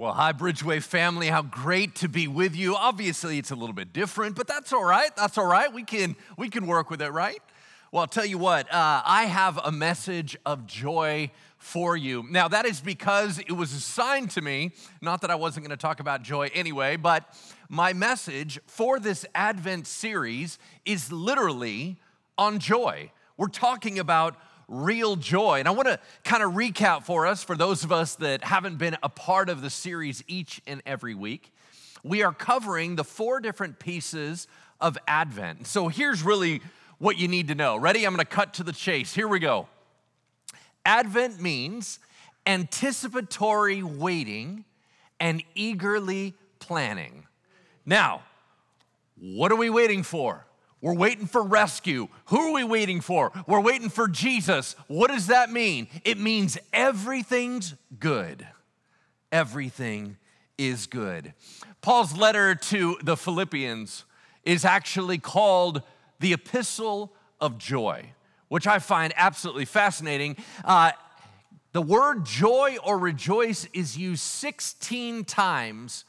[0.00, 1.26] Well, hi, Bridgeway family.
[1.26, 2.74] How great to be with you.
[2.74, 5.14] Obviously, it's a little bit different, but that's all right.
[5.14, 5.70] That's all right.
[5.70, 7.38] We can, we can work with it, right?
[7.92, 12.24] Well, I'll tell you what, uh, I have a message of joy for you.
[12.30, 15.82] Now, that is because it was assigned to me, not that I wasn't going to
[15.82, 17.38] talk about joy anyway, but
[17.68, 21.98] my message for this Advent series is literally
[22.38, 23.12] on joy.
[23.36, 24.36] We're talking about
[24.70, 25.58] real joy.
[25.58, 28.78] And I want to kind of recap for us, for those of us that haven't
[28.78, 31.52] been a part of the series each and every week.
[32.02, 34.46] We are covering the four different pieces
[34.80, 35.66] of Advent.
[35.66, 36.62] So here's really
[36.98, 37.76] what you need to know.
[37.76, 38.06] Ready?
[38.06, 39.12] I'm going to cut to the chase.
[39.12, 39.68] Here we go.
[40.86, 41.98] Advent means
[42.46, 44.64] anticipatory waiting
[45.18, 47.26] and eagerly planning.
[47.84, 48.22] Now,
[49.18, 50.46] what are we waiting for?
[50.80, 52.08] We're waiting for rescue.
[52.26, 53.32] Who are we waiting for?
[53.46, 54.76] We're waiting for Jesus.
[54.86, 55.88] What does that mean?
[56.04, 58.46] It means everything's good.
[59.30, 60.16] Everything
[60.56, 61.34] is good.
[61.82, 64.04] Paul's letter to the Philippians
[64.44, 65.82] is actually called
[66.18, 68.12] the Epistle of Joy,
[68.48, 70.36] which I find absolutely fascinating.
[70.64, 70.92] Uh,
[71.72, 76.04] the word joy or rejoice is used 16 times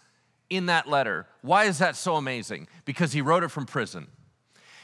[0.49, 1.27] in that letter.
[1.41, 2.67] Why is that so amazing?
[2.83, 4.07] Because he wrote it from prison.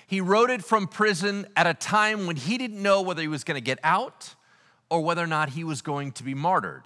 [0.07, 3.43] He wrote it from prison at a time when he didn't know whether he was
[3.43, 4.35] going to get out
[4.89, 6.83] or whether or not he was going to be martyred.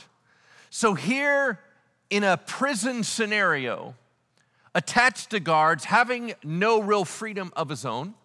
[0.72, 1.60] So, here
[2.10, 3.96] in a prison scenario,
[4.74, 8.16] attached to guards, having no real freedom of his own,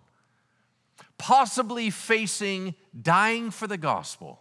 [1.19, 4.41] possibly facing dying for the gospel,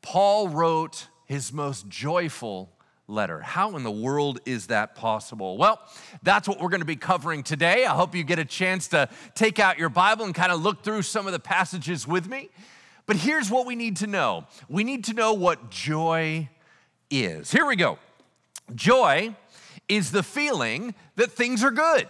[0.00, 2.70] Paul wrote his most joyful
[3.08, 3.40] letter.
[3.40, 5.56] How in the world is that possible?
[5.56, 5.80] Well,
[6.22, 7.84] that's what we're going to be covering today.
[7.84, 10.82] I hope you get a chance to take out your Bible and kind of look
[10.82, 12.50] through some of the passages with me.
[13.06, 16.48] But here's what we need to know we need to know what joy
[17.10, 17.50] is.
[17.52, 17.98] Here we go.
[18.74, 19.34] Joy
[19.88, 22.06] is the feeling that things are good.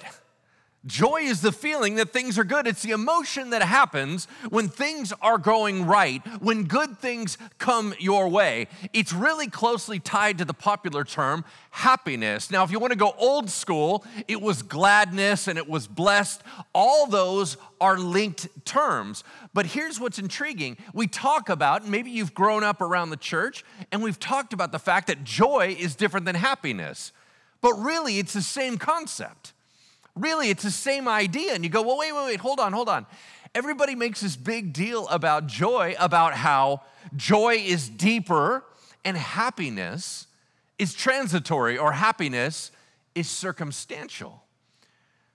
[0.86, 2.68] Joy is the feeling that things are good.
[2.68, 8.28] It's the emotion that happens when things are going right, when good things come your
[8.28, 8.68] way.
[8.92, 12.52] It's really closely tied to the popular term happiness.
[12.52, 16.42] Now, if you want to go old school, it was gladness and it was blessed.
[16.72, 19.24] All those are linked terms.
[19.52, 24.02] But here's what's intriguing we talk about, maybe you've grown up around the church, and
[24.02, 27.12] we've talked about the fact that joy is different than happiness.
[27.60, 29.52] But really, it's the same concept.
[30.16, 31.52] Really, it's the same idea.
[31.52, 33.06] And you go, well, wait, wait, wait, hold on, hold on.
[33.54, 36.82] Everybody makes this big deal about joy, about how
[37.14, 38.64] joy is deeper
[39.04, 40.26] and happiness
[40.78, 42.70] is transitory or happiness
[43.14, 44.42] is circumstantial.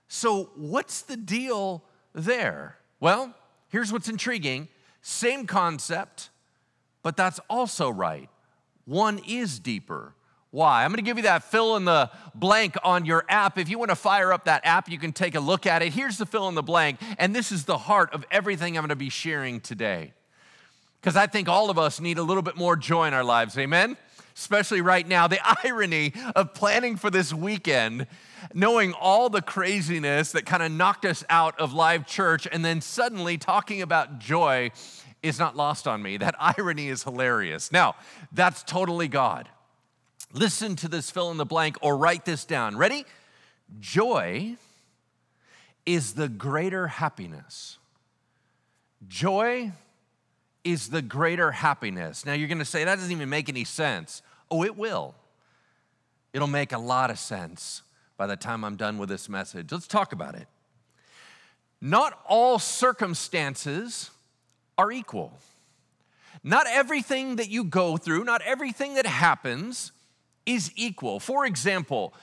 [0.08, 1.82] So, what's the deal
[2.14, 2.76] there?
[3.00, 3.34] Well,
[3.68, 4.68] here's what's intriguing
[5.00, 6.30] same concept,
[7.02, 8.28] but that's also right.
[8.84, 10.14] One is deeper,
[10.52, 10.84] why.
[10.84, 13.58] I'm going to give you that fill in the blank on your app.
[13.58, 15.92] If you want to fire up that app, you can take a look at it.
[15.92, 18.90] Here's the fill in the blank, and this is the heart of everything I'm going
[18.90, 20.12] to be sharing today.
[21.00, 23.58] Because I think all of us need a little bit more joy in our lives,
[23.58, 23.96] amen?
[24.36, 25.26] Especially right now.
[25.26, 28.06] The irony of planning for this weekend,
[28.52, 32.82] knowing all the craziness that kind of knocked us out of live church, and then
[32.82, 34.70] suddenly talking about joy
[35.22, 36.18] is not lost on me.
[36.18, 37.72] That irony is hilarious.
[37.72, 37.94] Now,
[38.32, 39.48] that's totally God.
[40.32, 42.76] Listen to this fill in the blank or write this down.
[42.76, 43.04] Ready?
[43.80, 44.56] Joy
[45.84, 47.78] is the greater happiness.
[49.08, 49.72] Joy
[50.64, 52.24] is the greater happiness.
[52.24, 54.22] Now you're going to say that doesn't even make any sense.
[54.50, 55.14] Oh, it will.
[56.32, 57.82] It'll make a lot of sense
[58.16, 59.70] by the time I'm done with this message.
[59.70, 60.46] Let's talk about it.
[61.80, 64.10] Not all circumstances
[64.78, 65.32] are equal.
[66.44, 69.92] Not everything that you go through, not everything that happens
[70.46, 71.20] is equal.
[71.20, 72.14] For example,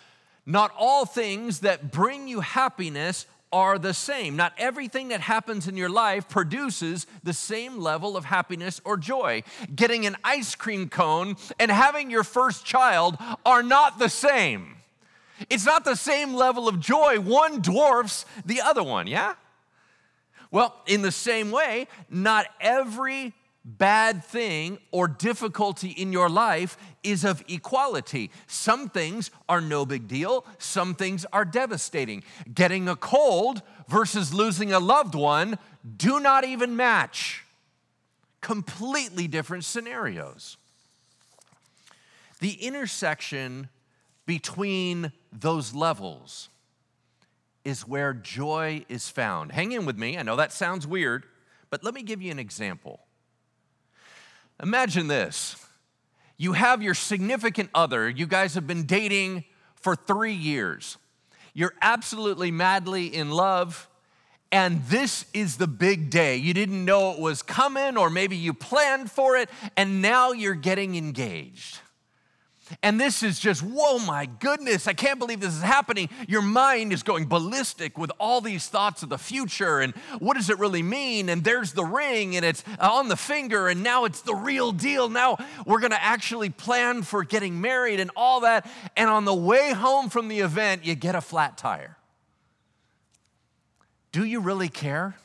[0.46, 4.36] not all things that bring you happiness are the same.
[4.36, 9.44] Not everything that happens in your life produces the same level of happiness or joy.
[9.76, 14.76] Getting an ice cream cone and having your first child are not the same.
[15.50, 17.20] It's not the same level of joy.
[17.20, 19.36] One dwarfs the other one, yeah?
[20.52, 23.34] Well, in the same way, not every
[23.78, 28.32] bad thing or difficulty in your life is of equality.
[28.48, 32.24] Some things are no big deal, some things are devastating.
[32.54, 35.58] Getting a cold versus losing a loved one
[35.98, 37.46] do not even match.
[38.42, 40.58] Completely different scenarios.
[42.40, 43.70] The intersection
[44.26, 46.50] between those levels
[47.66, 49.52] is where joy is found.
[49.52, 50.18] Hang in with me.
[50.18, 51.26] I know that sounds weird,
[51.70, 53.02] but let me give you an example.
[54.62, 55.56] Imagine this
[56.38, 59.44] you have your significant other, you guys have been dating
[59.76, 60.98] for three years.
[61.54, 63.90] You're absolutely madly in love,
[64.52, 66.38] and this is the big day.
[66.38, 70.56] You didn't know it was coming, or maybe you planned for it, and now you're
[70.56, 71.80] getting engaged.
[72.84, 76.10] And this is just, whoa, my goodness, I can't believe this is happening.
[76.28, 80.50] Your mind is going ballistic with all these thoughts of the future and what does
[80.50, 81.30] it really mean?
[81.30, 85.10] And there's the ring and it's on the finger and now it's the real deal.
[85.10, 88.70] Now we're gonna actually plan for getting married and all that.
[88.96, 91.98] And on the way home from the event, you get a flat tire.
[94.12, 95.16] Do you really care?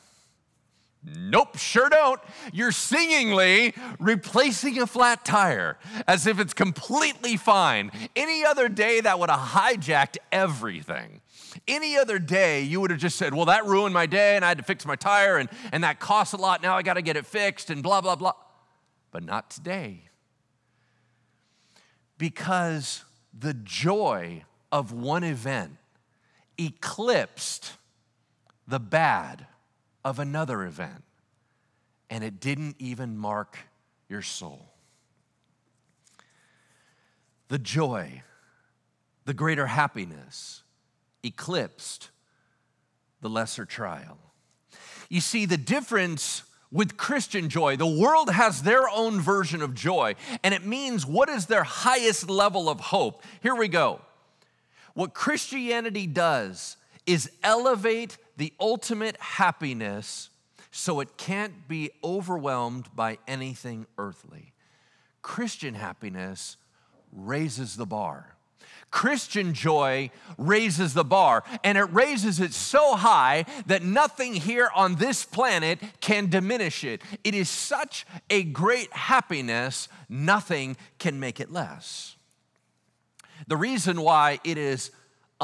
[1.07, 2.21] Nope, sure don't.
[2.53, 7.91] You're singingly replacing a flat tire as if it's completely fine.
[8.17, 11.21] Any other day, that would have hijacked everything.
[11.69, 14.49] Any other day, you would have just said, Well, that ruined my day and I
[14.49, 16.63] had to fix my tire and, and that costs a lot.
[16.63, 18.33] Now I got to get it fixed and blah, blah, blah.
[19.11, 20.05] But not today.
[22.17, 23.05] Because
[23.39, 25.77] the joy of one event
[26.59, 27.75] eclipsed
[28.67, 29.47] the bad
[30.05, 31.05] of another event,
[32.11, 33.59] and it didn't even mark
[34.09, 34.75] your soul.
[37.49, 38.23] The joy,
[39.25, 40.63] the greater happiness
[41.23, 42.11] eclipsed
[43.21, 44.19] the lesser trial.
[45.09, 50.17] You see, the difference with Christian joy, the world has their own version of joy,
[50.43, 53.23] and it means what is their highest level of hope.
[53.43, 54.01] Here we go.
[54.95, 60.31] What Christianity does is elevate the ultimate happiness
[60.71, 64.53] so it can't be overwhelmed by anything earthly.
[65.23, 66.57] Christian happiness
[67.13, 68.35] raises the bar.
[68.91, 74.97] Christian joy raises the bar, and it raises it so high that nothing here on
[74.97, 77.03] this planet can diminish it.
[77.25, 82.15] It is such a great happiness, nothing can make it less.
[83.49, 84.93] The reason why it is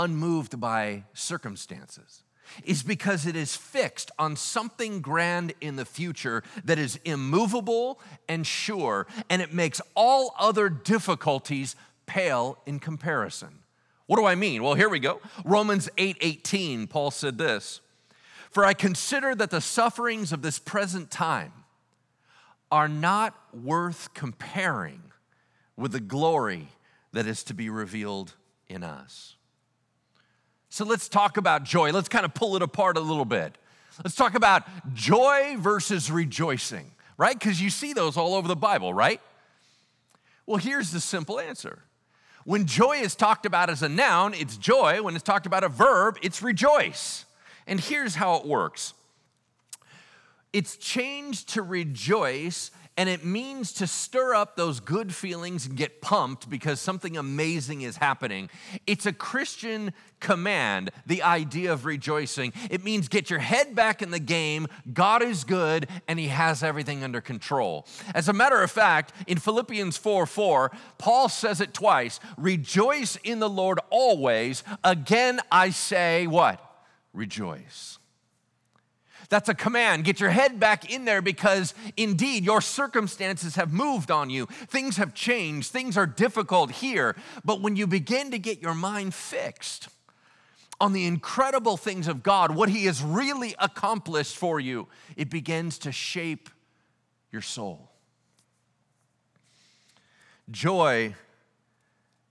[0.00, 2.22] unmoved by circumstances
[2.64, 8.46] is because it is fixed on something grand in the future that is immovable and
[8.46, 11.76] sure, and it makes all other difficulties
[12.06, 13.60] pale in comparison.
[14.06, 14.62] What do I mean?
[14.62, 15.20] Well, here we go.
[15.44, 17.80] Romans 8 18, Paul said this
[18.50, 21.52] For I consider that the sufferings of this present time
[22.72, 25.02] are not worth comparing
[25.76, 26.68] with the glory
[27.12, 28.34] that is to be revealed
[28.68, 29.36] in us.
[30.70, 31.90] So let's talk about joy.
[31.90, 33.58] Let's kind of pull it apart a little bit.
[34.02, 34.62] Let's talk about
[34.94, 37.38] joy versus rejoicing, right?
[37.38, 39.20] Because you see those all over the Bible, right?
[40.46, 41.80] Well, here's the simple answer.
[42.44, 45.02] When joy is talked about as a noun, it's joy.
[45.02, 47.24] When it's talked about a verb, it's rejoice.
[47.66, 48.94] And here's how it works
[50.52, 56.00] it's changed to rejoice and it means to stir up those good feelings and get
[56.00, 58.50] pumped because something amazing is happening.
[58.86, 62.52] It's a Christian command, the idea of rejoicing.
[62.68, 64.66] It means get your head back in the game.
[64.92, 67.86] God is good and he has everything under control.
[68.14, 73.38] As a matter of fact, in Philippians 4 4, Paul says it twice rejoice in
[73.38, 74.62] the Lord always.
[74.84, 76.60] Again, I say, what?
[77.12, 77.99] Rejoice.
[79.30, 80.04] That's a command.
[80.04, 84.46] Get your head back in there because indeed your circumstances have moved on you.
[84.46, 85.70] Things have changed.
[85.70, 87.14] Things are difficult here.
[87.44, 89.88] But when you begin to get your mind fixed
[90.80, 95.78] on the incredible things of God, what He has really accomplished for you, it begins
[95.78, 96.50] to shape
[97.30, 97.88] your soul.
[100.50, 101.14] Joy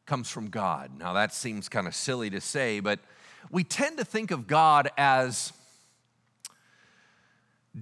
[0.05, 0.91] comes from God.
[0.99, 2.99] Now, that seems kind of silly to say, but
[3.49, 5.53] we tend to think of God as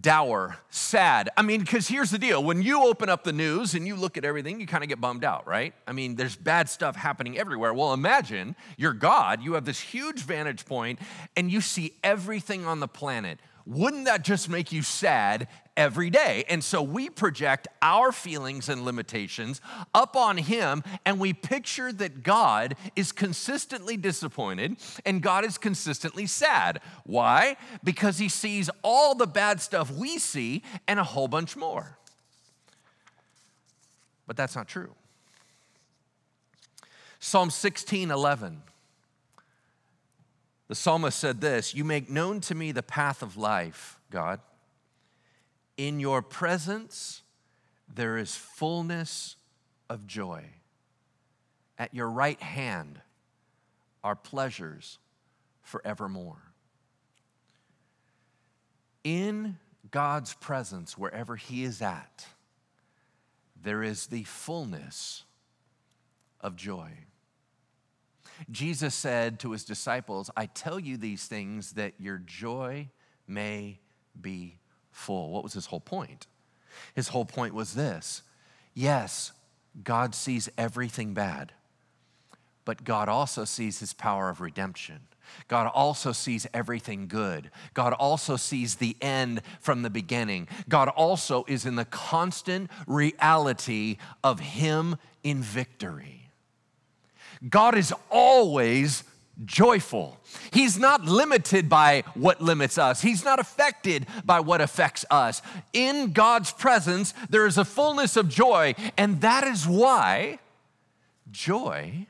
[0.01, 1.29] dour, sad.
[1.37, 4.17] I mean, because here's the deal when you open up the news and you look
[4.17, 5.73] at everything, you kind of get bummed out, right?
[5.87, 7.73] I mean, there's bad stuff happening everywhere.
[7.73, 10.99] Well, imagine you're God, you have this huge vantage point,
[11.35, 16.45] and you see everything on the planet wouldn't that just make you sad every day?
[16.47, 19.59] And so we project our feelings and limitations
[19.93, 26.27] up on Him, and we picture that God is consistently disappointed and God is consistently
[26.27, 26.79] sad.
[27.03, 27.57] Why?
[27.83, 31.97] Because He sees all the bad stuff we see and a whole bunch more.
[34.25, 34.93] But that's not true.
[37.19, 38.61] Psalm 16 11
[40.67, 44.39] the psalmist said this You make known to me the path of life, God.
[45.77, 47.21] In your presence,
[47.93, 49.35] there is fullness
[49.89, 50.45] of joy.
[51.77, 52.99] At your right hand
[54.03, 54.97] are pleasures
[55.61, 56.41] forevermore.
[59.03, 59.57] In
[59.91, 62.25] God's presence, wherever He is at,
[63.61, 65.23] there is the fullness
[66.41, 66.91] of joy.
[68.51, 72.89] Jesus said to his disciples, I tell you these things that your joy
[73.27, 73.79] may
[74.19, 74.57] be
[74.91, 75.31] full.
[75.31, 76.27] What was his whole point?
[76.95, 78.23] His whole point was this
[78.73, 79.31] yes,
[79.83, 81.51] God sees everything bad,
[82.65, 85.01] but God also sees his power of redemption.
[85.47, 87.51] God also sees everything good.
[87.73, 90.47] God also sees the end from the beginning.
[90.69, 96.16] God also is in the constant reality of Him in victory.
[97.47, 99.03] God is always
[99.45, 100.17] joyful.
[100.51, 105.41] He's not limited by what limits us, He's not affected by what affects us.
[105.73, 110.39] In God's presence, there is a fullness of joy, and that is why
[111.31, 112.07] joy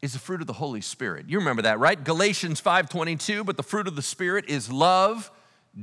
[0.00, 1.26] is the fruit of the Holy Spirit.
[1.28, 2.02] You remember that, right?
[2.02, 5.30] Galatians 5:22, but the fruit of the Spirit is love,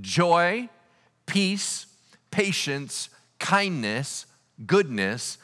[0.02, 0.70] joy,
[1.26, 1.86] peace,
[2.32, 4.26] patience, kindness,
[4.66, 5.38] goodness,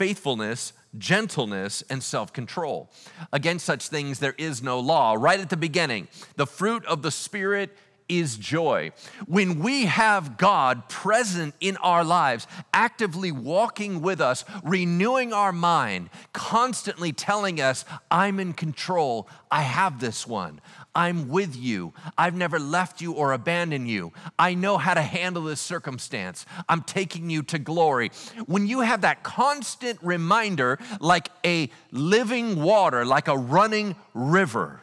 [0.00, 2.90] faithfulness, gentleness, and self control.
[3.34, 5.14] Against such things there is no law.
[5.18, 7.76] Right at the beginning, the fruit of the Spirit
[8.10, 8.90] is joy.
[9.26, 16.10] When we have God present in our lives, actively walking with us, renewing our mind,
[16.32, 20.60] constantly telling us, I'm in control, I have this one.
[20.92, 21.92] I'm with you.
[22.18, 24.12] I've never left you or abandoned you.
[24.38, 26.46] I know how to handle this circumstance.
[26.68, 28.10] I'm taking you to glory.
[28.46, 34.80] When you have that constant reminder, like a living water, like a running river,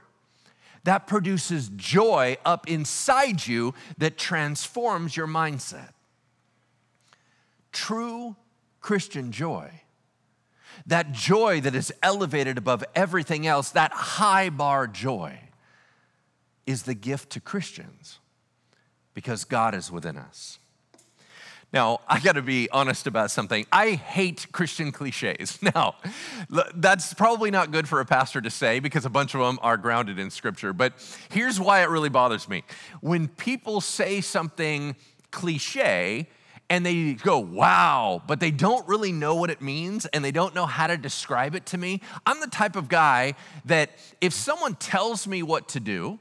[0.87, 5.89] that produces joy up inside you that transforms your mindset.
[7.73, 8.37] True
[8.79, 9.69] Christian joy,
[10.85, 15.37] that joy that is elevated above everything else, that high bar joy,
[16.65, 18.19] is the gift to Christians
[19.13, 20.57] because God is within us.
[21.73, 23.65] Now, I gotta be honest about something.
[23.71, 25.59] I hate Christian cliches.
[25.75, 25.95] Now,
[26.75, 29.75] that's probably not good for a pastor to say because a bunch of them are
[29.75, 30.93] grounded in scripture, but
[31.29, 32.63] here's why it really bothers me.
[33.01, 34.95] When people say something
[35.31, 36.27] cliche,
[36.69, 40.53] and they go, wow, but they don't really know what it means and they don't
[40.53, 42.01] know how to describe it to me.
[42.25, 46.19] I'm the type of guy that if someone tells me what to do,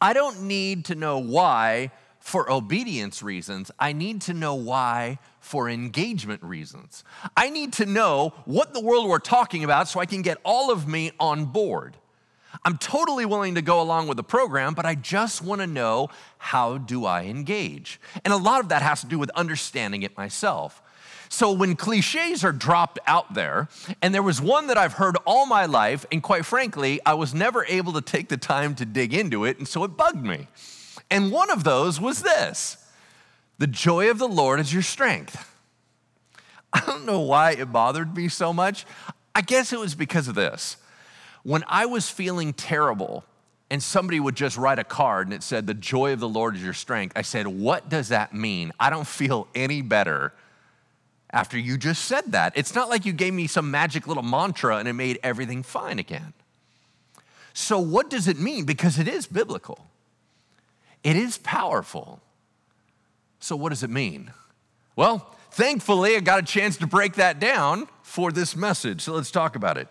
[0.00, 1.90] I don't need to know why
[2.22, 7.02] for obedience reasons, I need to know why for engagement reasons.
[7.36, 10.70] I need to know what the world we're talking about so I can get all
[10.70, 11.96] of me on board.
[12.64, 16.10] I'm totally willing to go along with the program, but I just want to know
[16.38, 18.00] how do I engage?
[18.24, 20.80] And a lot of that has to do with understanding it myself.
[21.28, 23.68] So when cliches are dropped out there,
[24.00, 27.34] and there was one that I've heard all my life, and quite frankly, I was
[27.34, 30.46] never able to take the time to dig into it, and so it bugged me.
[31.12, 32.78] And one of those was this
[33.58, 35.48] the joy of the Lord is your strength.
[36.72, 38.86] I don't know why it bothered me so much.
[39.34, 40.78] I guess it was because of this.
[41.42, 43.24] When I was feeling terrible,
[43.70, 46.56] and somebody would just write a card and it said, The joy of the Lord
[46.56, 47.12] is your strength.
[47.14, 48.72] I said, What does that mean?
[48.80, 50.32] I don't feel any better
[51.30, 52.54] after you just said that.
[52.56, 55.98] It's not like you gave me some magic little mantra and it made everything fine
[55.98, 56.32] again.
[57.52, 58.64] So, what does it mean?
[58.64, 59.86] Because it is biblical.
[61.02, 62.20] It is powerful.
[63.40, 64.32] So, what does it mean?
[64.94, 69.00] Well, thankfully, I got a chance to break that down for this message.
[69.00, 69.88] So, let's talk about it.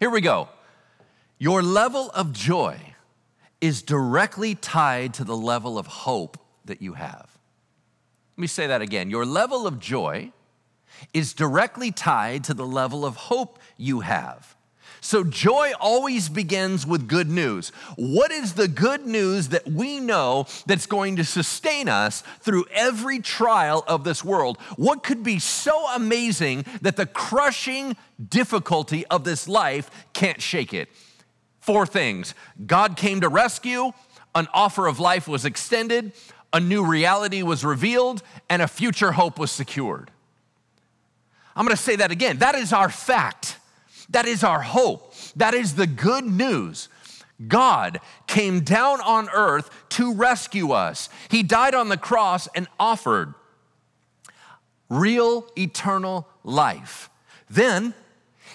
[0.00, 0.48] Here we go.
[1.38, 2.94] Your level of joy
[3.60, 7.38] is directly tied to the level of hope that you have.
[8.36, 9.10] Let me say that again.
[9.10, 10.32] Your level of joy
[11.12, 14.56] is directly tied to the level of hope you have.
[15.04, 17.72] So, joy always begins with good news.
[17.96, 23.18] What is the good news that we know that's going to sustain us through every
[23.18, 24.56] trial of this world?
[24.76, 27.98] What could be so amazing that the crushing
[28.30, 30.88] difficulty of this life can't shake it?
[31.60, 32.34] Four things
[32.64, 33.92] God came to rescue,
[34.34, 36.12] an offer of life was extended,
[36.50, 40.10] a new reality was revealed, and a future hope was secured.
[41.54, 42.38] I'm gonna say that again.
[42.38, 43.58] That is our fact.
[44.10, 45.14] That is our hope.
[45.36, 46.88] That is the good news.
[47.48, 51.08] God came down on earth to rescue us.
[51.30, 53.34] He died on the cross and offered
[54.88, 57.10] real eternal life.
[57.50, 57.94] Then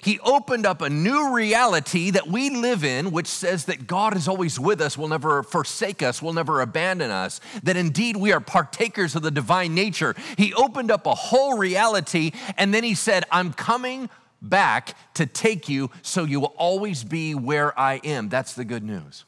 [0.01, 4.27] he opened up a new reality that we live in, which says that God is
[4.27, 8.39] always with us, will never forsake us, will never abandon us, that indeed we are
[8.39, 10.15] partakers of the divine nature.
[10.37, 14.09] He opened up a whole reality, and then he said, I'm coming
[14.41, 18.29] back to take you so you will always be where I am.
[18.29, 19.25] That's the good news.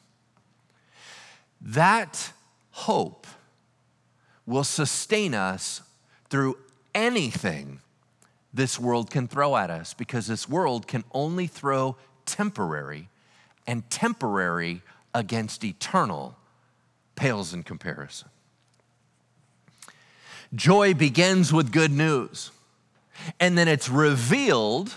[1.60, 2.32] That
[2.70, 3.26] hope
[4.46, 5.82] will sustain us
[6.28, 6.56] through
[6.94, 7.80] anything
[8.54, 13.08] this world can throw at us because this world can only throw temporary,
[13.66, 14.82] and temporary
[15.14, 16.36] against eternal
[17.14, 18.28] pales in comparison.
[20.54, 22.50] Joy begins with good news,
[23.40, 24.94] and then it's revealed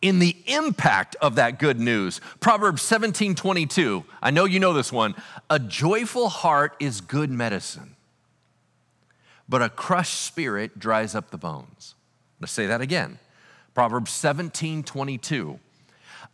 [0.00, 2.20] in the impact of that good news.
[2.40, 5.14] Proverbs 17 22, I know you know this one.
[5.50, 7.96] A joyful heart is good medicine,
[9.48, 11.94] but a crushed spirit dries up the bones.
[12.40, 13.18] Let's say that again.
[13.74, 15.58] Proverbs 17 22.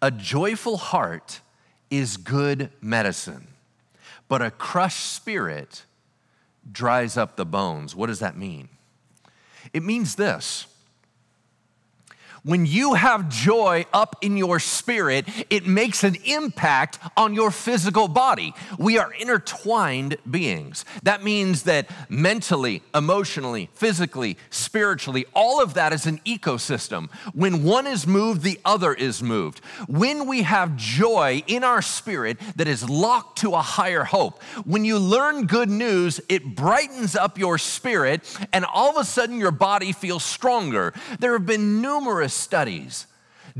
[0.02, 1.40] A joyful heart
[1.90, 3.47] is good medicine,
[4.28, 5.85] but a crushed spirit
[6.71, 7.94] dries up the bones.
[7.94, 8.68] What does that mean?
[9.73, 10.66] It means this
[12.44, 18.06] when you have joy up in your spirit, it makes an impact on your physical
[18.06, 18.52] body.
[18.78, 20.84] We are intertwined beings.
[21.02, 27.10] That means that mentally, emotionally, physically, spiritually, all of that is an ecosystem.
[27.32, 29.60] When one is moved, the other is moved.
[29.88, 34.84] When we have joy in our spirit that is locked to a higher hope, when
[34.84, 38.20] you learn good news, it brightens up your spirit,
[38.52, 40.92] and all of a sudden your body feels stronger.
[41.20, 43.07] There have been numerous studies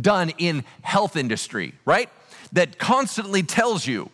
[0.00, 2.09] done in health industry, right?
[2.52, 4.11] That constantly tells you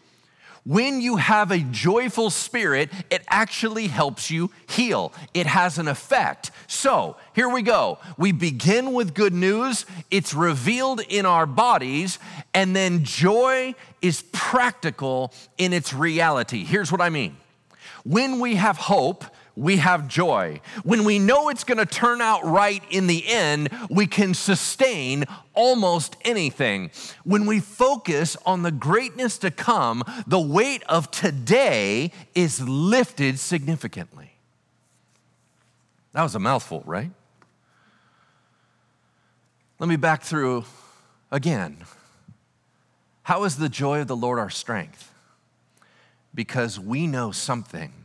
[0.64, 5.12] when you have a joyful spirit, it actually helps you heal.
[5.32, 6.50] It has an effect.
[6.66, 7.98] So, here we go.
[8.18, 12.18] We begin with good news, it's revealed in our bodies,
[12.52, 16.64] and then joy is practical in its reality.
[16.64, 17.36] Here's what I mean.
[18.04, 19.24] When we have hope,
[19.56, 20.60] we have joy.
[20.84, 25.24] When we know it's going to turn out right in the end, we can sustain
[25.54, 26.90] almost anything.
[27.24, 34.32] When we focus on the greatness to come, the weight of today is lifted significantly.
[36.12, 37.10] That was a mouthful, right?
[39.78, 40.64] Let me back through
[41.30, 41.78] again.
[43.22, 45.12] How is the joy of the Lord our strength?
[46.34, 47.99] Because we know something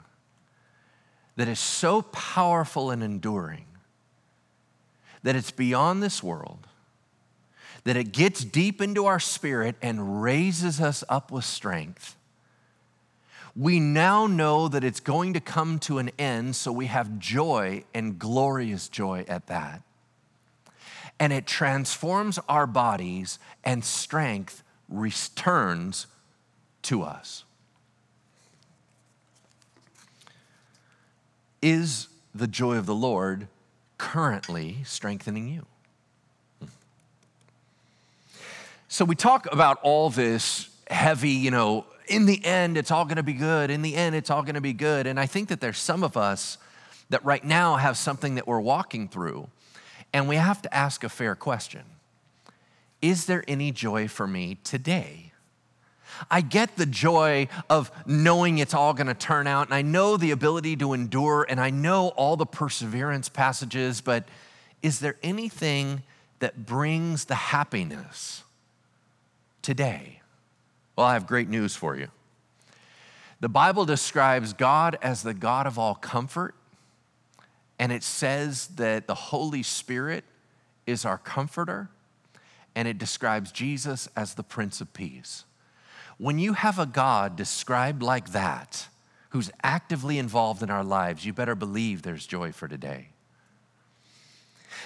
[1.36, 3.66] that is so powerful and enduring
[5.24, 6.68] that it's beyond this world,
[7.84, 12.16] that it gets deep into our spirit and raises us up with strength.
[13.56, 17.86] We now know that it's going to come to an end, so we have joy
[17.94, 19.82] and glorious joy at that.
[21.20, 26.08] And it transforms our bodies, and strength returns
[26.84, 27.46] to us.
[31.66, 33.48] Is the joy of the Lord
[33.98, 35.66] currently strengthening you?
[38.88, 43.24] So we talk about all this heavy, you know, in the end, it's all gonna
[43.24, 43.72] be good.
[43.72, 45.08] In the end, it's all gonna be good.
[45.08, 46.60] And I think that there's some of us
[47.10, 49.48] that right now have something that we're walking through,
[50.14, 51.82] and we have to ask a fair question
[53.02, 55.32] Is there any joy for me today?
[56.30, 60.18] I get the joy of knowing it's all going to turn out, and I know
[60.18, 64.28] the ability to endure, and I know all the perseverance passages, but
[64.82, 66.04] is there anything
[66.40, 68.44] that brings the happiness
[69.62, 70.22] today?
[70.96, 72.08] Well, I have great news for you.
[73.40, 76.56] The Bible describes God as the God of all comfort,
[77.78, 80.24] and it says that the Holy Spirit
[80.88, 81.90] is our comforter,
[82.76, 85.44] and it describes Jesus as the Prince of Peace.
[86.18, 88.88] When you have a God described like that,
[89.30, 93.10] who's actively involved in our lives, you better believe there's joy for today.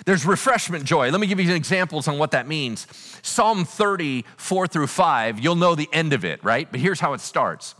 [0.05, 1.11] There's refreshment joy.
[1.11, 2.87] Let me give you examples on what that means.
[3.21, 6.67] Psalm 30, 4 through 5, you'll know the end of it, right?
[6.71, 7.75] But here's how it starts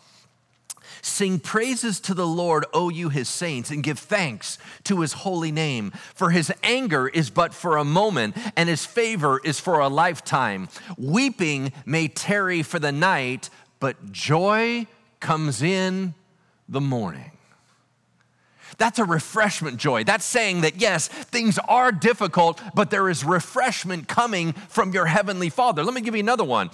[1.01, 5.51] Sing praises to the Lord, O you his saints, and give thanks to his holy
[5.51, 5.91] name.
[6.13, 10.69] For his anger is but for a moment, and his favor is for a lifetime.
[10.97, 14.87] Weeping may tarry for the night, but joy
[15.19, 16.13] comes in
[16.67, 17.31] the morning.
[18.77, 20.03] That's a refreshment joy.
[20.03, 25.49] That's saying that yes, things are difficult, but there is refreshment coming from your heavenly
[25.49, 25.83] Father.
[25.83, 26.69] Let me give you another one.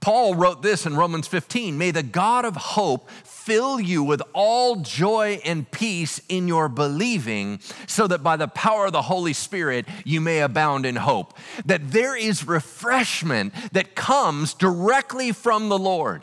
[0.00, 4.76] Paul wrote this in Romans 15 May the God of hope fill you with all
[4.76, 9.86] joy and peace in your believing, so that by the power of the Holy Spirit
[10.04, 11.36] you may abound in hope.
[11.64, 16.22] That there is refreshment that comes directly from the Lord.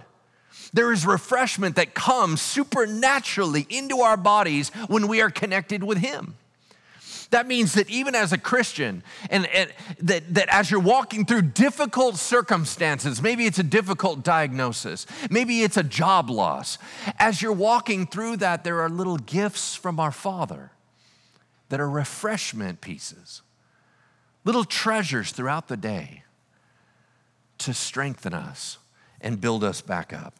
[0.73, 6.36] There is refreshment that comes supernaturally into our bodies when we are connected with Him.
[7.30, 11.41] That means that even as a Christian, and, and, that, that as you're walking through
[11.41, 16.77] difficult circumstances, maybe it's a difficult diagnosis, maybe it's a job loss,
[17.19, 20.71] as you're walking through that, there are little gifts from our Father
[21.69, 23.41] that are refreshment pieces
[24.47, 26.23] little treasures throughout the day
[27.58, 28.77] to strengthen us
[29.19, 30.34] and build us back up.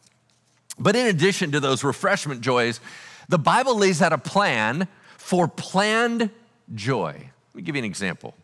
[0.78, 2.80] But in addition to those refreshment joys,
[3.28, 6.30] the Bible lays out a plan for planned
[6.74, 7.12] joy.
[7.14, 8.34] Let me give you an example.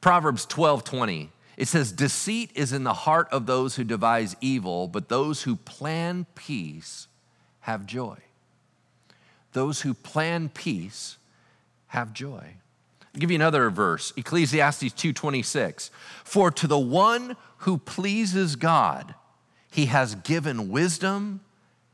[0.00, 1.30] Proverbs 12 20.
[1.56, 5.56] It says, Deceit is in the heart of those who devise evil, but those who
[5.56, 7.08] plan peace
[7.60, 8.18] have joy.
[9.52, 11.16] Those who plan peace
[11.88, 12.56] have joy.
[13.00, 15.90] I'll give you another verse, Ecclesiastes 2:26.
[16.24, 19.14] For to the one who pleases God,
[19.70, 21.40] he has given wisdom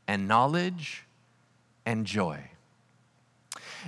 [0.07, 1.05] and knowledge
[1.85, 2.49] and joy.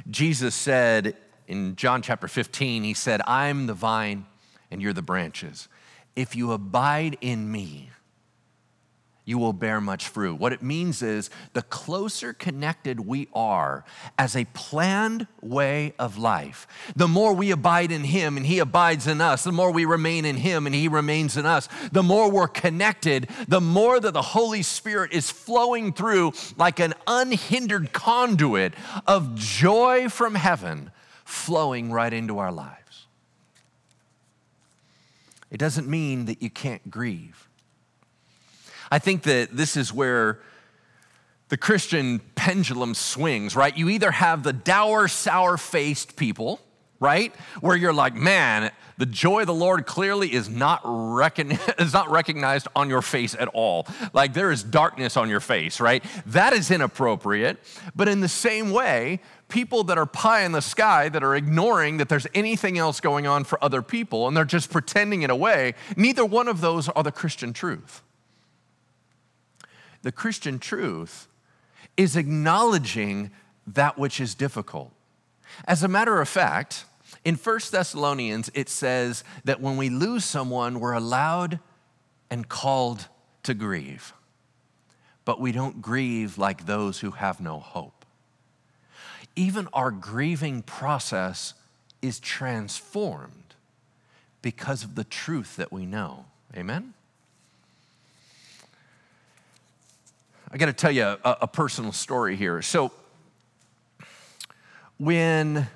[0.10, 1.16] Jesus said
[1.48, 4.26] in John chapter 15, he said, I'm the vine
[4.72, 5.68] and you're the branches.
[6.16, 7.90] If you abide in me,
[9.26, 10.40] you will bear much fruit.
[10.40, 13.84] What it means is the closer connected we are
[14.20, 19.08] as a planned way of life, the more we abide in Him and He abides
[19.08, 22.30] in us, the more we remain in Him and He remains in us, the more
[22.30, 28.76] we're connected, the more that the Holy Spirit is flowing through like an unhindered conduit
[29.08, 30.92] of joy from heaven
[31.24, 33.08] flowing right into our lives.
[35.50, 37.45] It doesn't mean that you can't grieve.
[38.92, 40.40] I think that this is where
[41.50, 43.76] the Christian pendulum swings, right?
[43.76, 46.60] You either have the dour, sour faced people,
[47.00, 47.36] right?
[47.62, 52.10] Where you're like, man, the joy of the Lord clearly is not, recon- is not
[52.10, 53.88] recognized on your face at all.
[54.14, 56.04] Like there is darkness on your face, right?
[56.28, 57.60] That is inappropriate.
[57.96, 61.98] But in the same way, people that are pie in the sky that are ignoring
[61.98, 65.76] that there's anything else going on for other people and they're just pretending it away,
[65.96, 68.02] neither one of those are the Christian truth.
[70.06, 71.28] The Christian truth
[71.98, 73.32] is acknowledging
[73.66, 74.92] that which is difficult.
[75.68, 76.86] As a matter of fact,
[77.24, 81.58] in 1 Thessalonians, it says that when we lose someone, we're allowed
[82.30, 83.08] and called
[83.42, 84.14] to grieve.
[85.26, 88.06] But we don't grieve like those who have no hope.
[89.36, 91.56] Even our grieving process
[92.04, 93.56] is transformed
[94.44, 96.26] because of the truth that we know.
[96.56, 96.94] Amen?
[100.56, 102.62] I got to tell you a, a, personal story here.
[102.62, 102.94] So,
[104.98, 105.68] when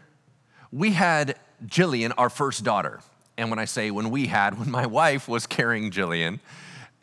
[0.71, 3.01] we had Jillian, our first daughter,
[3.37, 6.39] and when I say when we had, when my wife was carrying Jillian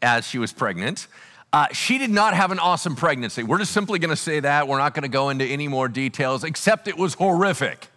[0.01, 1.07] as she was pregnant,
[1.53, 3.43] uh, she did not have an awesome pregnancy.
[3.43, 4.69] We're just simply going to say that.
[4.69, 7.89] We're not going to go into any more details, except it was horrific.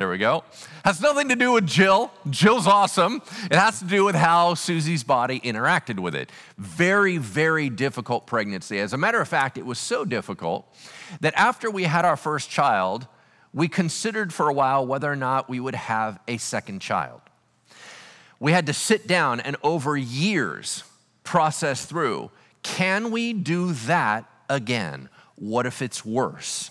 [0.00, 0.44] There we go.
[0.82, 2.10] Has nothing to do with Jill.
[2.30, 3.20] Jill's awesome.
[3.50, 6.32] It has to do with how Susie's body interacted with it.
[6.56, 8.78] Very, very difficult pregnancy.
[8.78, 10.74] As a matter of fact, it was so difficult
[11.20, 13.08] that after we had our first child,
[13.52, 17.20] we considered for a while whether or not we would have a second child.
[18.38, 20.82] We had to sit down and over years
[21.24, 22.30] process through
[22.62, 25.10] can we do that again?
[25.36, 26.70] What if it's worse?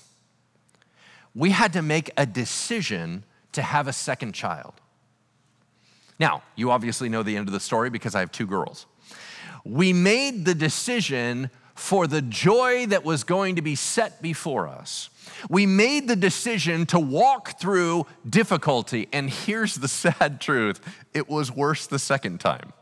[1.40, 3.24] We had to make a decision
[3.54, 4.74] to have a second child.
[6.20, 8.86] Now, you obviously know the end of the story because I have two girls.
[9.64, 15.10] We made the decision for the joy that was going to be set before us.
[15.50, 20.82] We made the decision to walk through difficulty, and here's the sad truth
[21.14, 22.74] it was worse the second time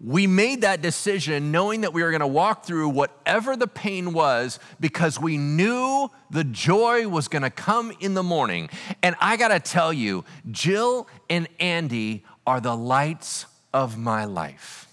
[0.00, 4.12] we made that decision knowing that we were going to walk through whatever the pain
[4.12, 8.70] was because we knew the joy was going to come in the morning.
[9.02, 14.86] And I got to tell you, Jill and Andy are the lights of my life.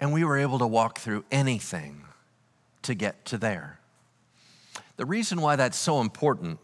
[0.00, 2.02] And we were able to walk through anything
[2.82, 3.78] to get to there.
[4.96, 6.58] The reason why that's so important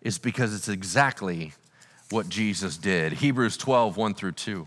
[0.00, 1.54] is because it's exactly
[2.10, 3.14] what Jesus did.
[3.14, 4.66] Hebrews 12, 1 through 2.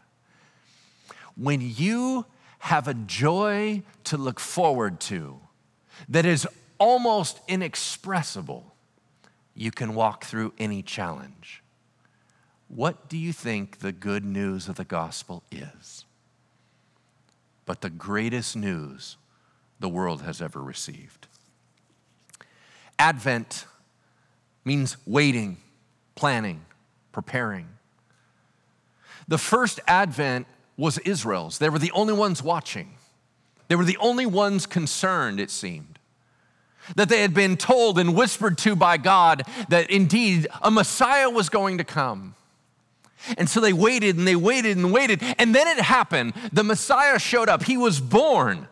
[1.35, 2.25] when you
[2.59, 5.39] have a joy to look forward to
[6.09, 8.75] that is almost inexpressible,
[9.55, 11.63] you can walk through any challenge.
[12.67, 16.05] What do you think the good news of the gospel is?
[17.65, 19.17] But the greatest news
[19.79, 21.27] the world has ever received.
[22.97, 23.65] Advent
[24.63, 25.57] means waiting,
[26.15, 26.65] planning,
[27.11, 27.67] preparing.
[29.27, 30.47] The first advent
[30.81, 31.59] was Israel's.
[31.59, 32.95] They were the only ones watching.
[33.67, 35.99] They were the only ones concerned, it seemed.
[36.95, 41.49] That they had been told and whispered to by God that indeed a Messiah was
[41.49, 42.35] going to come.
[43.37, 45.21] And so they waited and they waited and waited.
[45.37, 46.33] And then it happened.
[46.51, 47.63] The Messiah showed up.
[47.63, 48.67] He was born.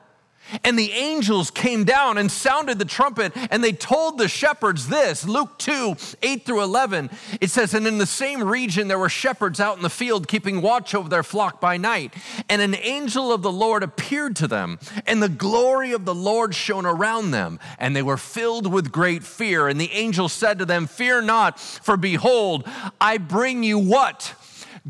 [0.63, 5.25] And the angels came down and sounded the trumpet, and they told the shepherds this
[5.25, 7.09] Luke 2 8 through 11.
[7.41, 10.61] It says, And in the same region there were shepherds out in the field keeping
[10.61, 12.13] watch over their flock by night.
[12.49, 16.55] And an angel of the Lord appeared to them, and the glory of the Lord
[16.55, 19.67] shone around them, and they were filled with great fear.
[19.67, 22.67] And the angel said to them, Fear not, for behold,
[22.99, 24.33] I bring you what?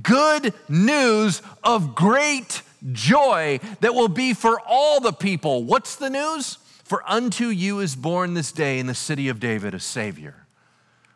[0.01, 5.63] Good news of great joy that will be for all the people.
[5.63, 6.57] What's the news?
[6.83, 10.47] For unto you is born this day in the city of David a Savior,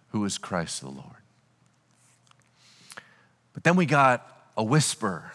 [0.09, 1.07] who is Christ the Lord.
[3.53, 5.31] But then we got a whisper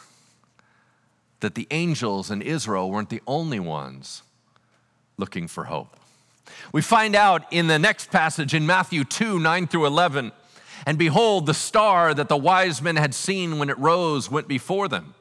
[1.40, 4.22] that the angels in Israel weren't the only ones
[5.16, 5.96] looking for hope.
[6.72, 10.32] We find out in the next passage in Matthew 2 9 through 11.
[10.86, 14.88] And behold, the star that the wise men had seen when it rose went before
[14.88, 15.14] them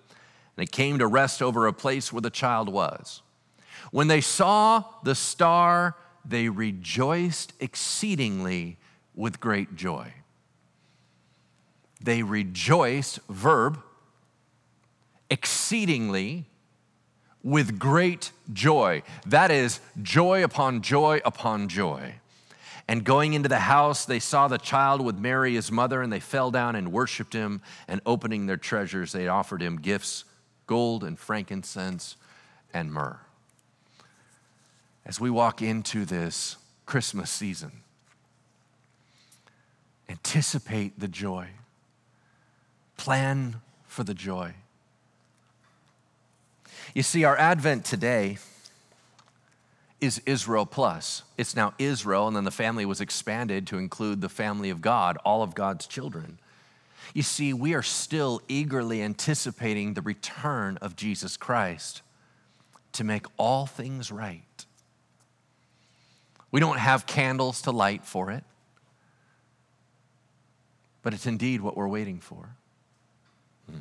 [0.58, 3.22] and it came to rest over a place where the child was.
[3.92, 8.78] When they saw the star, they rejoiced exceedingly
[9.16, 10.14] with great joy.
[12.02, 13.80] They rejoiced, verb,
[15.30, 16.46] exceedingly
[17.44, 19.04] with great joy.
[19.26, 22.16] That is joy upon joy upon joy.
[22.90, 26.22] And going into the house, they saw the child with Mary, his mother, and they
[26.22, 27.62] fell down and worshiped him.
[27.88, 30.24] And opening their treasures, they offered him gifts
[30.68, 32.16] gold and frankincense
[32.74, 33.20] and myrrh.
[35.06, 37.72] As we walk into this Christmas season,
[40.10, 41.48] anticipate the joy,
[42.98, 44.54] plan for the joy.
[46.94, 48.38] You see, our Advent today
[50.00, 51.24] is Israel plus.
[51.38, 55.18] It's now Israel, and then the family was expanded to include the family of God,
[55.26, 56.38] all of God's children.
[57.18, 62.04] You see, we are still eagerly anticipating the return of Jesus Christ
[62.92, 64.66] to make all things right.
[66.52, 68.44] We don't have candles to light for it,
[71.02, 72.56] but it's indeed what we're waiting for.
[73.68, 73.80] Hmm.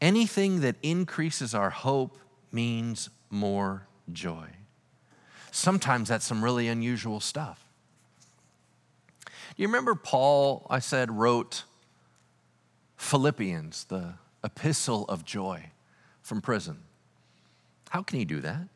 [0.00, 2.18] Anything that increases our hope
[2.50, 4.48] means more joy.
[5.52, 7.69] Sometimes that's some really unusual stuff.
[9.60, 11.64] You remember Paul, I said, wrote
[12.96, 15.66] Philippians, the epistle of joy
[16.22, 16.78] from prison.
[17.90, 18.68] How can he do that?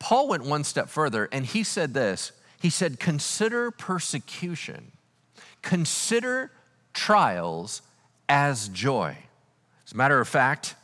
[0.00, 4.90] Paul went one step further and he said this He said, Consider persecution,
[5.62, 6.50] consider
[6.92, 7.82] trials
[8.28, 9.16] as joy.
[9.86, 10.74] As a matter of fact,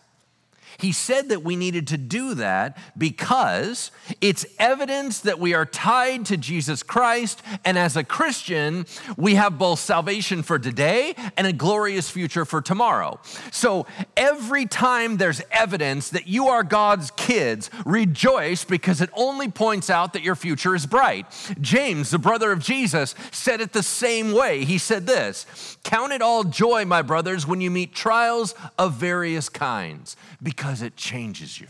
[0.79, 6.27] he said that we needed to do that because it's evidence that we are tied
[6.27, 7.43] to Jesus Christ.
[7.65, 12.61] And as a Christian, we have both salvation for today and a glorious future for
[12.61, 13.21] tomorrow.
[13.51, 19.91] So every time there's evidence that you are God's kids, rejoice because it only points
[19.91, 21.27] out that your future is bright.
[21.61, 24.65] James, the brother of Jesus, said it the same way.
[24.65, 25.47] He said this
[25.85, 30.97] Count it all joy, my brothers, when you meet trials of various kinds because it
[30.97, 31.69] changes you.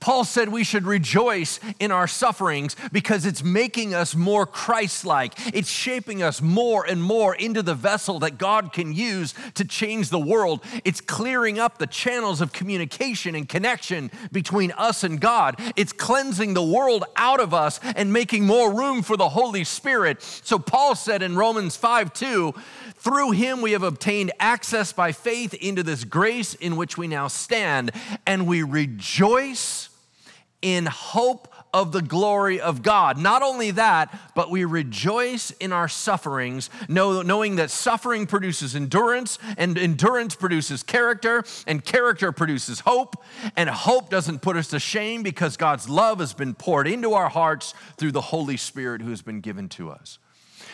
[0.00, 5.34] Paul said we should rejoice in our sufferings because it's making us more Christ like.
[5.54, 10.10] It's shaping us more and more into the vessel that God can use to change
[10.10, 10.62] the world.
[10.84, 15.56] It's clearing up the channels of communication and connection between us and God.
[15.76, 20.22] It's cleansing the world out of us and making more room for the Holy Spirit.
[20.22, 22.54] So Paul said in Romans 5 2,
[22.96, 27.28] through him we have obtained access by faith into this grace in which we now
[27.28, 27.92] stand,
[28.26, 29.75] and we rejoice
[30.66, 33.18] in hope of the glory of God.
[33.18, 39.78] Not only that, but we rejoice in our sufferings, knowing that suffering produces endurance, and
[39.78, 43.22] endurance produces character, and character produces hope.
[43.54, 47.28] And hope doesn't put us to shame because God's love has been poured into our
[47.28, 50.18] hearts through the Holy Spirit who has been given to us.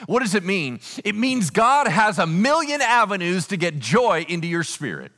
[0.07, 0.81] What does it mean?
[1.05, 5.12] It means God has a million avenues to get joy into your spirit.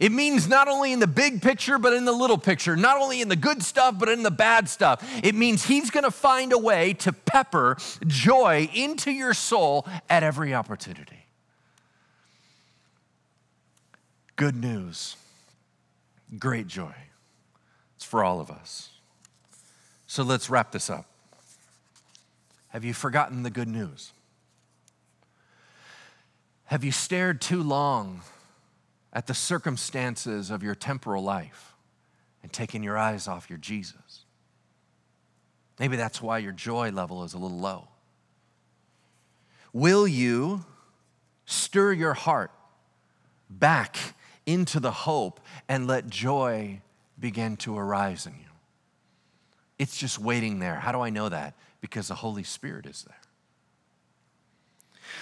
[0.00, 3.20] It means not only in the big picture, but in the little picture, not only
[3.20, 5.02] in the good stuff, but in the bad stuff.
[5.22, 7.76] It means He's gonna find a way to pepper
[8.06, 11.26] joy into your soul at every opportunity.
[14.36, 15.16] Good news,
[16.38, 16.94] great joy.
[17.96, 18.90] It's for all of us.
[20.06, 21.06] So let's wrap this up.
[22.68, 24.12] Have you forgotten the good news?
[26.64, 28.22] Have you stared too long
[29.12, 31.74] at the circumstances of your temporal life
[32.42, 34.24] and taking your eyes off your Jesus?
[35.78, 37.88] Maybe that's why your joy level is a little low.
[39.72, 40.64] Will you
[41.46, 42.50] stir your heart
[43.48, 43.96] back
[44.46, 46.80] into the hope and let joy
[47.18, 48.50] begin to arise in you?
[49.78, 50.76] It's just waiting there.
[50.76, 51.54] How do I know that?
[51.80, 53.16] Because the Holy Spirit is there.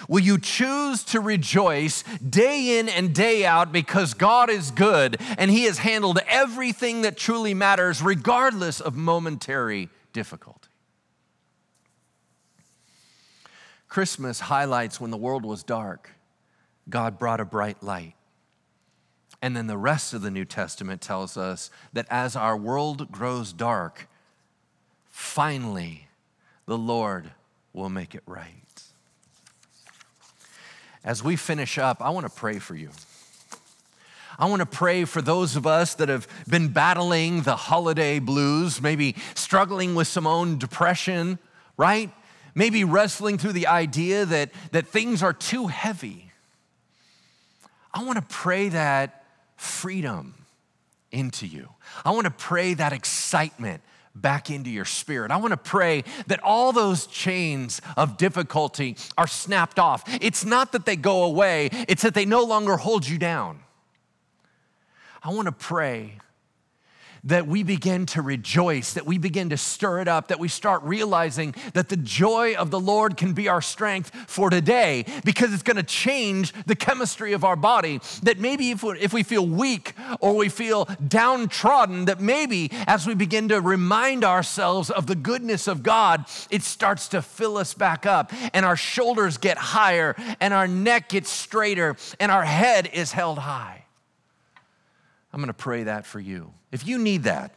[0.07, 5.51] Will you choose to rejoice day in and day out because God is good and
[5.51, 10.69] He has handled everything that truly matters, regardless of momentary difficulty?
[13.87, 16.11] Christmas highlights when the world was dark,
[16.89, 18.15] God brought a bright light.
[19.41, 23.51] And then the rest of the New Testament tells us that as our world grows
[23.51, 24.07] dark,
[25.09, 26.07] finally
[26.67, 27.31] the Lord
[27.73, 28.83] will make it right.
[31.03, 32.89] As we finish up, I want to pray for you.
[34.39, 38.81] I want to pray for those of us that have been battling the holiday blues,
[38.81, 41.37] maybe struggling with some own depression,
[41.77, 42.11] right?
[42.55, 46.31] maybe wrestling through the idea that, that things are too heavy.
[47.93, 50.33] I want to pray that freedom
[51.11, 51.69] into you.
[52.05, 53.81] I want to pray that excitement
[54.13, 55.31] back into your spirit.
[55.31, 60.03] I want to pray that all those chains of difficulty are snapped off.
[60.21, 63.59] It's not that they go away, it's that they no longer hold you down.
[65.23, 66.17] I want to pray
[67.23, 70.81] that we begin to rejoice, that we begin to stir it up, that we start
[70.83, 75.63] realizing that the joy of the Lord can be our strength for today because it's
[75.77, 77.99] to change the chemistry of our body.
[78.23, 83.07] That maybe if we, if we feel weak or we feel downtrodden, that maybe as
[83.07, 87.73] we begin to remind ourselves of the goodness of God, it starts to fill us
[87.73, 92.89] back up and our shoulders get higher and our neck gets straighter and our head
[92.93, 93.80] is held high.
[95.33, 96.53] I'm going to pray that for you.
[96.71, 97.55] If you need that,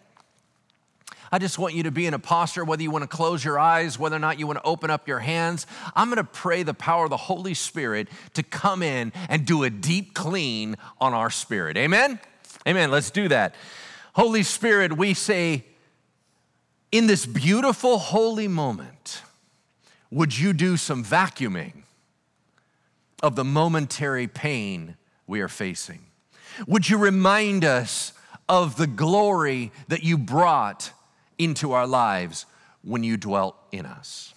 [1.33, 3.59] I just want you to be in a posture, whether you want to close your
[3.59, 5.67] eyes, whether or not you want to open up your hands.
[5.97, 9.65] I'm going to pray the power of the Holy Spirit to come in and do
[9.65, 11.77] a deep clean on our spirit.
[11.77, 12.21] Amen?
[12.69, 12.91] Amen.
[12.93, 13.55] Let's do that.
[14.15, 15.65] Holy Spirit, we say,
[16.93, 19.23] in this beautiful holy moment,
[20.13, 21.83] would you do some vacuuming
[23.25, 26.07] of the momentary pain we are facing?
[26.67, 28.13] Would you remind us
[28.49, 30.93] of the glory that you brought
[31.39, 32.47] into our lives
[32.83, 34.35] when you dwelt in us?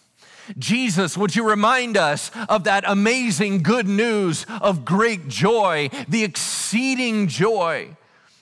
[0.58, 7.28] Jesus, would you remind us of that amazing good news of great joy, the exceeding
[7.28, 7.90] joy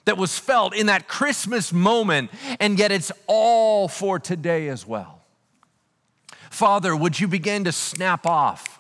[0.06, 5.22] that was felt in that Christmas moment, and yet it's all for today as well?
[6.52, 8.80] Father, would you begin to snap off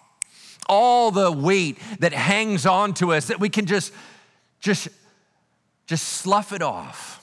[0.67, 3.91] all the weight that hangs on to us that we can just
[4.65, 4.89] just,
[5.85, 7.21] just slough it off.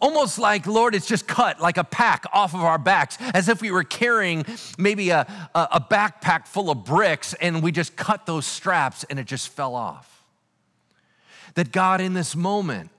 [0.00, 3.60] Almost like, Lord, it's just cut like a pack off of our backs, as if
[3.60, 4.46] we were carrying
[4.78, 9.18] maybe a, a, a backpack full of bricks and we just cut those straps and
[9.18, 10.24] it just fell off.
[11.54, 12.90] That God, in this moment,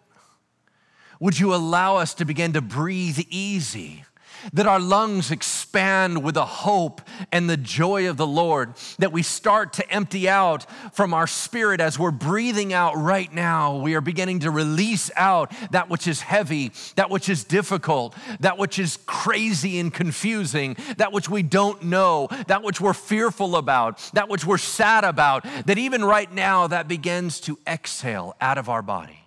[1.19, 4.05] would you allow us to begin to breathe easy?
[4.53, 7.01] That our lungs expand with the hope
[7.31, 11.79] and the joy of the Lord, that we start to empty out from our spirit
[11.79, 13.77] as we're breathing out right now.
[13.77, 18.57] We are beginning to release out that which is heavy, that which is difficult, that
[18.57, 23.99] which is crazy and confusing, that which we don't know, that which we're fearful about,
[24.13, 28.69] that which we're sad about, that even right now that begins to exhale out of
[28.69, 29.19] our body.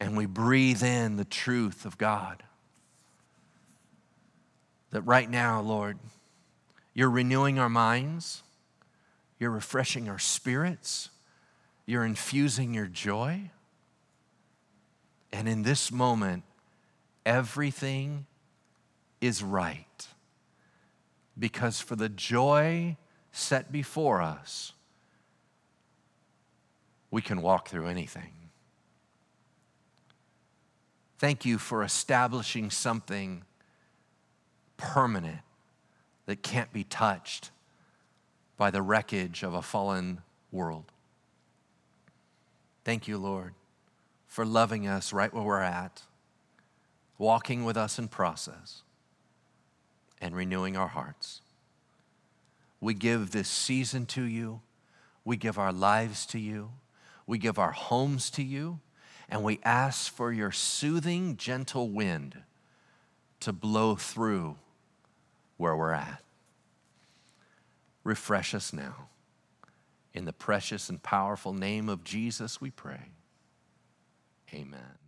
[0.00, 2.42] And we breathe in the truth of God
[4.92, 5.98] that right now, Lord,
[6.94, 8.42] you're renewing our minds,
[9.38, 11.08] you're refreshing our spirits,
[11.86, 13.50] you're infusing your joy.
[15.32, 16.44] And in this moment,
[17.24, 18.26] everything
[19.20, 20.06] is right.
[21.38, 22.98] Because for the joy
[23.32, 24.72] set before us,
[27.10, 28.32] we can walk through anything.
[31.18, 33.44] Thank you for establishing something
[34.82, 35.38] permanent,
[36.26, 37.50] that can't be touched
[38.56, 40.20] by the wreckage of a fallen
[40.50, 40.84] world.
[42.84, 43.54] Thank you, Lord,
[44.26, 46.02] for loving us right where we're at,
[47.16, 48.82] walking with us in process,
[50.20, 51.40] and renewing our hearts.
[52.80, 54.60] We give this season to you.
[55.24, 56.70] We give our lives to you.
[57.26, 58.80] We give our homes to you.
[59.28, 62.42] And we ask for your soothing, gentle wind
[63.40, 64.56] to blow through
[65.62, 66.20] where we're at.
[68.02, 69.08] Refresh us now.
[70.12, 73.12] In the precious and powerful name of Jesus, we pray.
[74.52, 74.98] Amen.